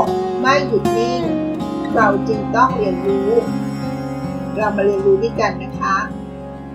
[0.00, 0.02] ก
[0.40, 1.22] ไม่หยุดนิ่ง
[1.94, 3.30] เราจึงต้องเรียนรู้
[4.56, 5.96] เรามาเรียนรู้ด้วยกันนะคะ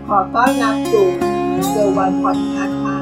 [0.08, 1.08] ขอต้อนรับสู่
[1.70, 2.98] เซอร์วันพอดคาส์ค่ะ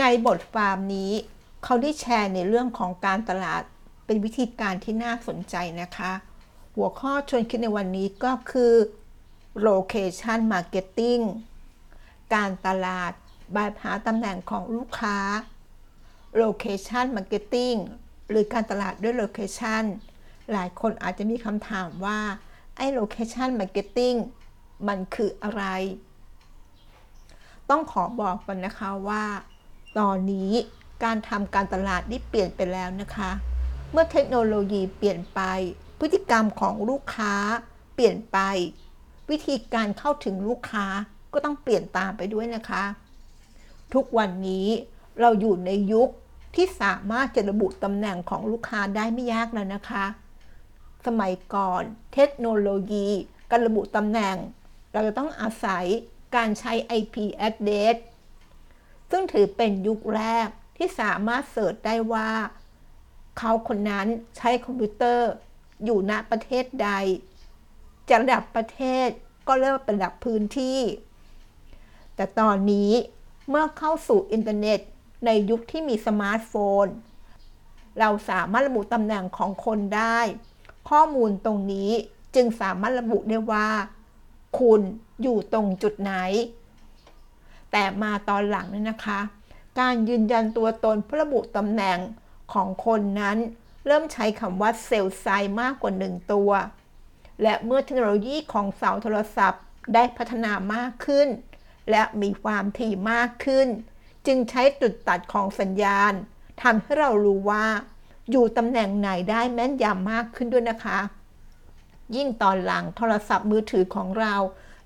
[0.00, 1.12] ในบทความนี้
[1.64, 3.62] เขาได้แชร์ในเรื่องของการตลาด
[4.06, 6.12] เป็นวิธีการที่น่าสนใจนะคะ
[6.76, 8.72] หัวข้อชวนคิดในวันนี้ก็คือ
[9.68, 11.22] location marketing
[12.34, 13.12] การตลาด
[13.52, 15.18] แบบหาตำแหน่งของลูกค้า
[16.42, 17.76] location marketing
[18.30, 19.84] หรือการตลาดด้วย location
[20.52, 22.18] หลายคนอาจจะมีคำถามว่า
[22.76, 24.16] ไอ้ location marketing
[24.88, 25.64] มันคืออะไร
[27.70, 29.24] ต้องขอบอกก่อนนะคะว่า
[29.98, 30.52] ตอนนี้
[31.04, 33.30] การทำการตลาดนี่เปลี่ยนไปแล้วนะคะ
[33.92, 35.40] เมื่อเทคโนโลยีเปลี่ยนไป
[35.98, 37.34] พฤติกรรมของลูกค้า
[37.94, 38.38] เปลี่ยนไป
[39.30, 40.86] วิธีการเข้าถึงลูกค้า
[41.32, 42.84] ก็ต้องเปลี่ยนตามไปด้วยนะคะ
[43.94, 44.66] ทุกวันนี้
[45.20, 46.08] เราอยู่ในยุค
[46.54, 50.04] ที่สามารถจะระบุตำแหน่งของลูกค้าได้ไม่ยากแล้วนะคะ
[51.06, 51.82] สมัยก่อน
[52.14, 53.08] เทคโนโลยี
[53.50, 54.36] การระบุตำแหน่ง
[54.92, 55.84] เราจะต้องอาศัย
[56.36, 57.16] การใช้ IP
[57.48, 57.96] address
[59.10, 62.30] ซึ่งถือเป็นยุคแรกที่สามารถ search ได้ว่า
[63.38, 64.06] เขาคนนั้น
[64.36, 65.30] ใช้คอมพิวเตอร์
[65.84, 66.90] อยู่ณประเทศใด
[68.08, 69.08] จากระดับประเทศ
[69.48, 70.80] ก็เริ่มเป็นระดับพื้นที่
[72.14, 72.90] แต่ตอนนี้
[73.48, 74.80] เมื่อเข้าสู่อินเทอร์เน็ต
[75.26, 76.52] ในยุคที่มีสมาร์ทโฟ
[76.84, 76.86] น
[78.00, 80.18] เราสามารถระบุตำแหน่งของคนได้
[80.90, 81.90] ข้อมูลตรงนี้
[82.34, 83.68] จึงสามารถระบุได้ว่า
[84.58, 84.80] คุณ
[85.22, 86.12] อยู่ตรงจุดไหน
[87.72, 89.20] แต่มาตอนหลังนี่นะคะ
[89.80, 91.98] การยืนยันตัวตนเพื่อระบุตำแหน่ง
[92.52, 93.36] ของคนนั้น
[93.86, 95.26] เริ่มใช้คำว่าเซลล์ไซ
[95.60, 96.50] มากกว่า1ตัว
[97.42, 99.62] และเมื่อเทคโนโลยีของเสาโทรศัพท์
[99.94, 101.28] ได้พัฒนามากขึ้น
[101.90, 103.68] และมีความถี่มากขึ้น
[104.26, 106.12] จึงใช้จุดตัดของสัญญาณ
[106.62, 107.66] ทำให้เรารู้ว่า
[108.30, 110.98] อยู่ตำแหน่งไหนได้แม่นยำมากขึ้นด้วยนะคะ
[112.16, 114.34] ยิ่งตอนหลังโทรศัพท์มือถือของเรา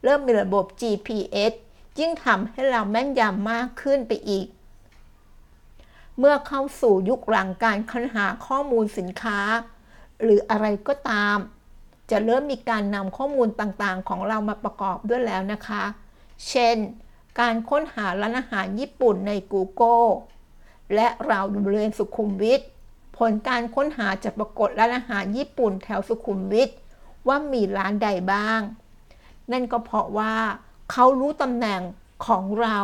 [0.03, 1.53] เริ่มมีระบบ GPS
[1.99, 4.47] ยิ่งทำให้เราแม่นยำมากขึ้นไปอีก
[6.19, 9.41] เมื่อเข้าสู่ยุคหลังการค้นหาข้อมูลสินค้า
[10.23, 11.37] หรืออะไรก็ตาม
[12.11, 15.83] จะเริ่มมีการนำข้อมูลต่างๆ ของเรามาประกอบด้วยแล้วนะคะ
[16.49, 16.77] เช่น
[17.41, 20.09] การค้นหาร้านอาหารญี่ปุ่นใน Google
[20.95, 22.61] และเราอยู่บริเวณสุขุมวิท
[23.17, 26.71] ผลการค้นหาจะปรากฏร้านอาหารญี่ปุ่นแถวสุขุมวิท
[27.29, 28.61] ว่ามีร้านใดบ้าง
[29.53, 30.35] นั่นก็เพราะว่า
[30.93, 31.81] เขารู้ตำแหน่ง
[32.27, 32.79] ของเรา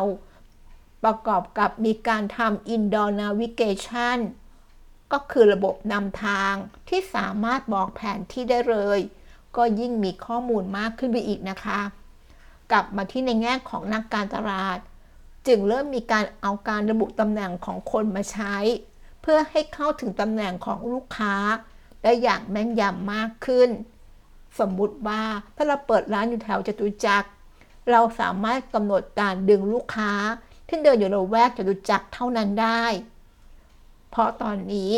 [1.04, 4.18] ประกอบกับมีการทำ indoor navigation
[5.16, 6.54] ก็คือระบบนำทาง
[6.88, 9.00] ที่สามารถบอกแผนที่ได้เลย
[9.56, 11.80] ก็ยิ่งมีข้อมูลมากขึ้นไปอีกนะคะ
[12.70, 14.78] กลับมาที่ในแง่ของนักการตลาด
[15.46, 18.56] จึงเริ่มมีการเอาการระบุตำแหน่งของคนมาใช้
[19.22, 21.34] เพื่อให้เข้าถึงตำแหน่งของลูกค้า
[22.02, 23.70] ได้อย่างแม่นยำมากขึ้น
[24.58, 25.22] สมมุติว่า
[25.56, 27.28] ถ้าเราเปิดร้านอยู่แถวจตุจักร
[27.90, 30.12] เราสามารถกำหนดการดึงลูกค้า
[30.68, 32.84] ที่เดินอยู่ระแวกจตุจักรเท่านั้นได้
[34.16, 34.90] เพราะตอนนี้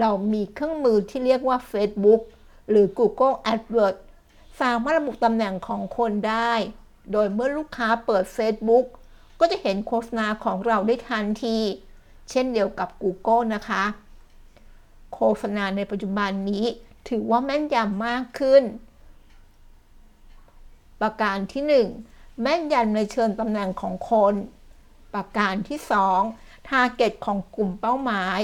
[0.00, 2.20] เรามีเครื่องมือที่เรียกว่า Facebook
[2.70, 4.00] หรือ Google AdWords
[4.60, 6.52] สามารถระบุตำแหน่งของคนได้
[7.12, 8.86] โดยเมื่อลูกค้าเปิด Facebook
[9.40, 11.58] ก็จะเห็นโฆษณาของเราได้ทันที
[12.30, 13.84] เช่นเดียวกับ Google นะคะ
[15.14, 16.64] โฆษณาในปัจจุบันนี้
[17.08, 18.62] ถือว่าแม่นยำมากขึ้น
[21.00, 24.34] ประการที่ 1 แม่นยำในเชิงตำแหน่งของคน
[25.14, 25.78] ประการที่
[26.24, 28.40] 2 ทาร์เก็ตของกลุ่มเป้าหมาย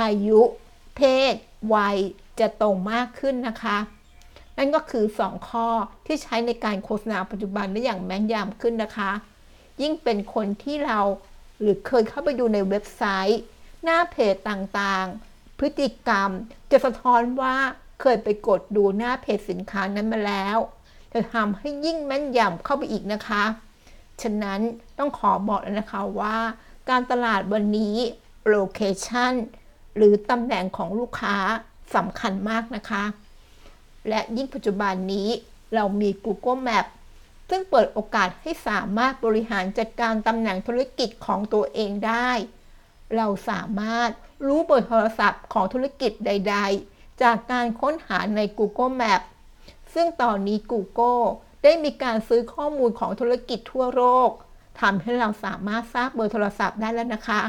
[0.00, 0.40] อายุ
[0.96, 1.00] เพ
[1.32, 1.34] ศ
[1.74, 1.96] วัย
[2.40, 3.78] จะตรงมากขึ้นนะคะ
[4.56, 5.68] นั่นก็คือ 2 ข้อ
[6.06, 9.10] ที่ใช้ในการโฆษณาปัจจุบันได้อย่างแม่นยำขึ้นนะคะ
[9.82, 11.00] ยิ่งเป็นคนที่เรา
[11.60, 13.40] หรือเคยเข้าไปดูในเว็บไซต์
[13.84, 16.30] หน้าเพจต่างๆ พฤติกรรม
[16.70, 17.56] จะสะท้อนว่า
[18.00, 20.58] เคยไปกดดูหน้าเพจสินค้านั้นมาแล้ว
[21.12, 23.44] จะทำให้ยิ่งแม่นยำเข้าไปอีกนะคะ
[24.22, 24.60] ฉะนั้น
[24.98, 26.36] ต้องขอบอกเลยนะคะว่า
[26.90, 27.96] การตลาดวันนี้
[28.54, 29.32] location
[29.98, 31.36] หรือตำแหน่งของลูกค้า
[31.94, 33.04] สำคัญมากนะคะ
[34.08, 35.28] และยิ่งปัจจุบันนี้
[35.74, 36.86] เรามี Google Map
[37.50, 42.30] ซึ่งเปิดโอกาสให้สามารถบริหารจัดการตำแหน่งธุรกิจของตัวเองได้
[43.16, 44.10] เราสามารถ
[44.46, 46.56] รู้เบอร์โทรศัพท์ของธุรกิจใด
[46.88, 49.22] ๆ จากการค้นหาใน Google Map
[49.94, 51.24] ซึ่งตอนนี้ Google
[51.62, 54.30] ได้มีการซื้อข้อมูลของธุรกิจทั่วโลก
[54.80, 57.40] ทำให้เราสามารถทราบเบอร์โทรศัพท์ได้แล้วนะคะ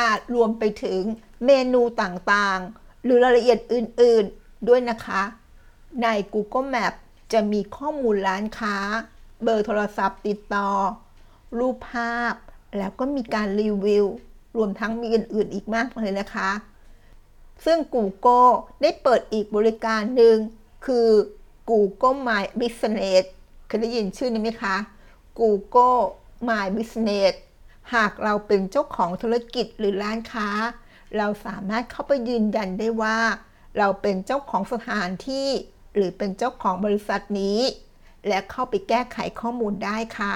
[0.00, 1.02] อาจรวมไปถึง
[1.46, 5.22] เมนูต่างๆ หรือรายละเอียดอื่นๆด้วยนะคะ
[6.02, 6.94] ใน Google Map
[7.32, 8.76] จะมีข้อมูลร้านค้า
[9.42, 10.70] เบอร์โทรศัพท์ติดต่อ
[11.58, 12.34] รูปภาพ
[12.78, 14.06] แล้วก็มีการรีวิว
[14.56, 16.50] รวมทั้งมีอื่นๆ อีกมากเลยนะคะ
[17.64, 18.50] ซึ่ง Google
[18.82, 20.36] ได้เปิดอีกบริการหนึ่ง
[20.86, 21.08] คือ
[21.70, 23.22] Google My Business
[23.66, 24.76] เคยได้ยินชื่อนี้ไหมคะ
[25.38, 26.00] Google
[26.48, 27.32] My Business
[27.94, 30.48] หากเราเป็นเจ้าของธุรกิจหรือร้านค้า
[31.16, 33.18] เราสามารถเข้าไปยืนยันได้ว่า
[33.78, 35.48] เราเป็นเจ้าของสถานที่
[35.94, 37.60] หรือเป็นเจ้าของบริษัทนี้
[38.28, 40.34] และเข้าไปแก้ไขข้อมูลได้ค่ะ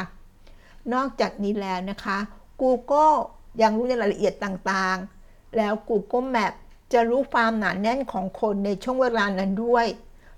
[0.92, 2.18] นอกจากนี้แล้วนะคะ
[2.62, 3.16] Google
[3.62, 6.52] ยังรู้ในรายละเอียดต่างๆ แล้ว Google Map
[6.92, 9.86] จะรู้ความหนาแน่นของคนในช่วงเวลานั้นด้วย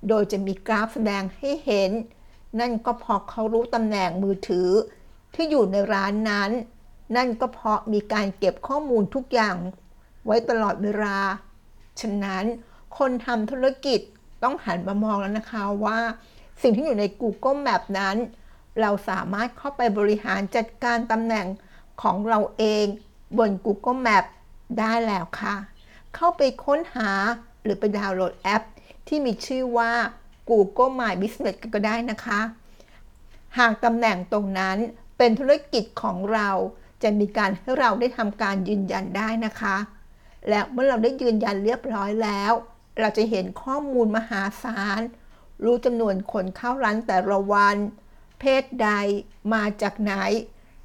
[0.09, 1.91] โดยจะมีกราฟแสดงให้เห็น
[2.61, 4.71] นั่นก็เพราะเขารู้ตำแหน่งมือถือ
[5.35, 6.51] ที่อยู่ในร้านนั้น
[7.17, 9.57] นั่นก็เพราะมีการเก็บข้อมูลทุกอย่าง
[10.27, 11.19] ไว้ตลอดเวลา
[12.01, 12.45] ฉะนั้น
[12.99, 14.01] คนทำธุรกิจ
[14.43, 15.99] ต้องหันมามองแล้วนะคะว่า
[16.63, 18.17] สิ่งที่อยู่ใน Google Map นั้น
[18.81, 21.47] เราสามารถเข้าไปบริหารจัดการตำแหน่ง
[22.03, 22.85] ของเราเอง
[23.39, 24.25] บน Google Map
[24.79, 25.57] ได้แล้วค่ะ
[26.15, 27.11] เข้าไปค้นหา
[27.63, 28.63] หรือไปดาวน์โหลดแอป
[29.09, 29.93] ที่มีชื่อว่า
[30.51, 32.41] Google My Business ก็ได้นะคะ
[33.59, 34.77] หากตำแหน่งตรงนั้น
[35.19, 36.51] เป็นธุรกิจของเรา
[37.05, 39.77] จะมีการให้เราได้ทำการยืนยันได้นะคะ
[40.49, 42.53] และเมื่อเราได้ยืนยันเรียบร้อยแล้ว
[43.01, 45.01] เราจะเห็นข้อมูลมหาศาล
[45.65, 47.77] รู้จำนวนคนเข้าร้านแต่ละวัน
[48.41, 48.91] เพศใด
[49.53, 50.13] มาจากไหน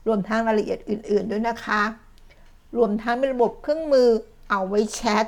[0.08, 1.84] รวมทั้งรายละเอียดอื่น ๆ ด้วยนะคะ
[2.78, 4.10] รวมทั้งเป็นระบบเครื่องมือ
[4.50, 5.26] เอาไว้แชท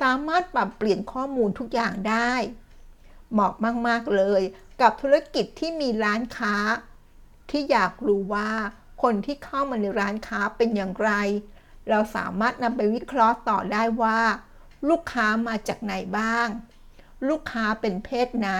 [0.00, 2.32] สามารถปรับเปลี่ยนข้อมูลทุกอย่างได้
[3.32, 3.52] เหมาะ
[3.86, 4.42] มาก ๆ เลย
[4.80, 6.56] กับธุรกิจที่มีร้านค้า
[7.50, 8.50] ที่อยากรู้ว่า
[9.02, 11.10] คนที่เข้ามาในร้านค้าเป็นอย่างไร
[11.88, 14.20] เราสามารถนำไปวิเคราะห์ต่อได้ว่า
[14.88, 16.48] ลูกค้ามาจากไหนบ้าง
[17.28, 18.50] ลูกค้าเป็นเพศไหน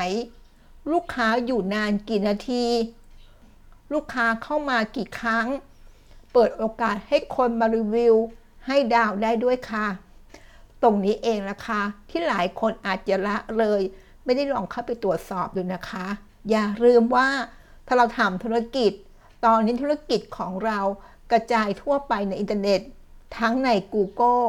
[0.93, 2.67] ลูกค้าอยู่นานกี่นาที
[3.93, 5.47] ลูกค้าเข้ามากี่ครั้ง
[6.33, 8.15] เปิดโอกาสให้คนมารีวิว
[8.67, 9.87] ให้ดาวได้ด้วยค่ะ
[10.83, 13.83] ตรงนี้เองนะคะที่หลายคนอาจจะละเลย
[14.25, 16.07] ไม่ได้ลองเข้าไปตรวจสอบดูนะคะ
[16.51, 17.29] อย่าลืมว่า
[17.87, 18.93] ถ้าเราทำธุรกิจ
[19.45, 20.81] ตอนนี้ธุรกิจของเรา
[21.31, 22.81] กระจายทั่วไปในอินเทอร์เน็ต
[23.39, 24.47] ทั้งใน Google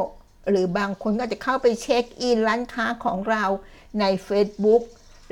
[0.50, 3.44] หรือบางคนก็จะเข้าไปเช็คอินร้านค้าของเรา
[4.00, 4.83] ใน Facebook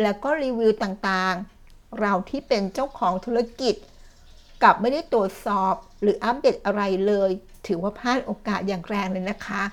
[0.01, 3.75] แล้วก็รีวิวต่างๆ เราที่เป็นเจ้าของธุรกิจ
[4.62, 7.31] กลับไม่ได้ตรวจสอบหรืออัปเดตอะไรเลย
[7.68, 9.63] ถือว่าพลาดโอกาสอย่างแรงเลยนะคะ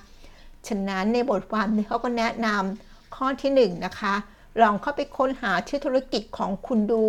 [0.67, 4.15] ฉะนั้นในบทความนี้เขาก็แนะนำข้อที่1นนะคะ
[4.61, 7.05] ลองเข้าไปค้นหาชื่อธุรกิจของคุณดู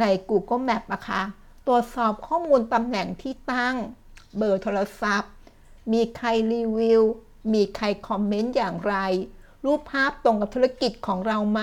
[0.00, 1.22] ใน Google Map นะคะ
[1.66, 3.76] ตรวจสอบข้อมูลตำแหน่งที่ตั้ง
[4.36, 5.32] เบอร์โทรศัพท์
[5.92, 7.02] มีใครรีวิว
[7.54, 8.96] มีใครคอมเมนต์อย่างไร
[9.64, 11.62] รูปภาพตรงกับธุรกิจของเราไหม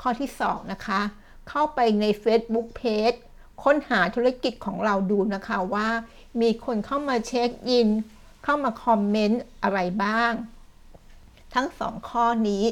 [0.00, 1.00] ข้อที่ 2 นะคะ
[1.48, 3.18] เข้าไปใน Facebook Page
[3.62, 5.88] ค้นหาธุรกิจของเราดูนะคะว่า
[6.40, 7.88] มีคนเข้ามาเช็คอิน
[8.44, 10.32] เข้ามาคอมเมนต์อะไรบ้าง
[11.54, 12.64] ทั้งสองข้อนี้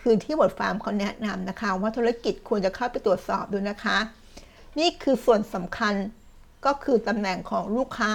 [0.00, 3.98] คือที่บทความเขาแนะนำนะคะ ว่าธุรกิจควรจะเข้าไปตรวจสอบดูนะคะ
[4.78, 5.94] นี่คือส่วนสำคัญ
[6.64, 8.12] ก็คือตำแหน่งของลูกค้า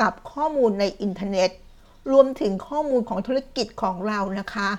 [0.00, 1.50] กับข้อมูลในอินเทอร์เน็ต
[2.12, 4.70] รวมถึงข้อมูลของธุรกิจของเรานะคะ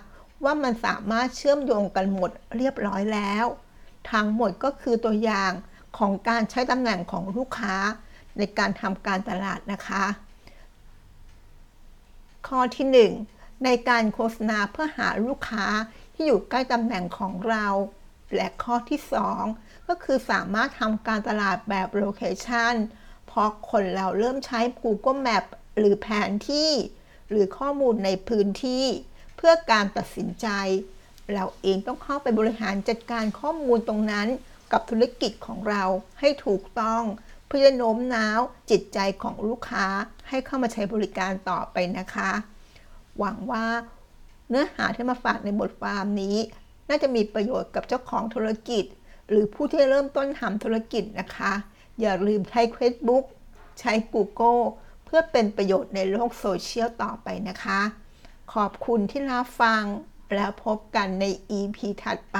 [0.44, 3.46] ว่ามันสามารถเชื่อมโยงกันหมดเรียบร้อยแล้ว
[4.12, 5.52] ทั้งหมดก็คือตัวอย่าง
[5.98, 7.76] ของการใช้ตำแหน่งของลูกค้า
[8.38, 10.04] ในการทำการตลาดนะคะ
[12.48, 12.88] ข้อที่
[13.28, 15.66] 1 ในการโฆษณาเพื่อหาลูกค้า
[16.14, 17.66] ที่อยู่ใกล้ตำแหน่งของเรา
[18.36, 19.00] และข้อที่
[19.44, 22.76] 2 ก็คือสามารถทำการตลาดแบบโลเคชัน
[23.28, 25.46] เพราะคนเราเริ่มใช้ Google Map
[25.78, 26.72] หรือแผนที่
[27.30, 28.86] หรือข้อมูลในพื้นที่
[29.38, 30.48] เพื่อการตัดสินใจ
[31.34, 34.28] เราเองต้องเข้าไปบริหารจัดการข้อมูลตรงนั้น
[34.72, 35.84] กับธุรกิจของเรา
[36.20, 37.04] ให้ถูกต้อง
[37.50, 38.40] เพื่อโน้มน้าว
[38.72, 39.88] จิตใจของลูกค้า
[40.30, 42.32] ให้เข้ามาใช้บริการต่อไปนะคะ
[43.20, 43.66] หวังว่า
[44.50, 46.38] เนื้อหาที่มาฝากในบทความนี้
[46.90, 48.86] น่าจะมีประโยชน์กับเจ้าของธุรกิจ
[49.30, 51.54] หรือผู้ที่เริ่มต้นทำธุรกิจนะคะ
[52.02, 53.26] อย่าลืมใช้ Facebook
[53.80, 54.62] ใช้ Google
[55.06, 57.82] เพื่อเป็นประโยชน์ในโลกโซเชียลต่อไปนะคะ
[58.54, 59.84] ขอบคุณที่รับฟัง
[60.36, 61.26] แล้วพบกันใน
[61.60, 62.40] EP ถัดไป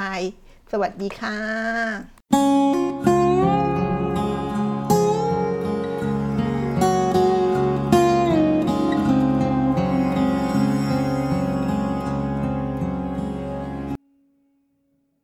[0.70, 3.13] สวัสดีค่ะ